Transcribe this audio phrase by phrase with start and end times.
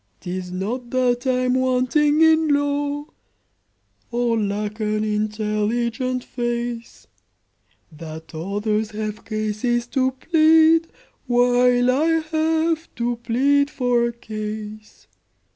[0.21, 3.05] "'Tis not that I'm wanting in law,
[4.09, 7.05] Or lack an intelligent face,
[7.91, 10.87] That others have cases to plead,
[11.27, 15.05] While I have to plead for a case.